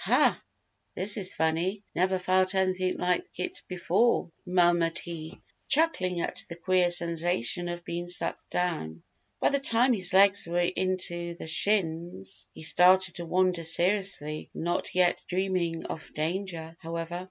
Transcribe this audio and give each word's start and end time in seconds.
"Huh! 0.03 0.33
This 0.95 1.15
is 1.15 1.35
funny. 1.35 1.83
Never 1.93 2.17
felt 2.17 2.55
anything 2.55 2.97
like 2.97 3.27
it 3.39 3.61
before," 3.67 4.31
murmured 4.47 4.97
he, 4.97 5.39
chuckling 5.67 6.21
at 6.21 6.43
the 6.49 6.55
queer 6.55 6.89
sensation 6.89 7.69
of 7.69 7.83
being 7.85 8.07
sucked 8.07 8.49
down. 8.49 9.03
By 9.39 9.49
the 9.49 9.59
time 9.59 9.93
his 9.93 10.11
legs 10.11 10.47
were 10.47 10.57
in 10.59 10.97
to 11.01 11.35
the 11.35 11.45
shins, 11.45 12.47
he 12.51 12.63
started 12.63 13.17
to 13.17 13.27
wonder 13.27 13.61
seriously, 13.61 14.49
not 14.55 14.95
yet 14.95 15.21
dreaming 15.27 15.85
of 15.85 16.11
danger, 16.15 16.77
however. 16.79 17.19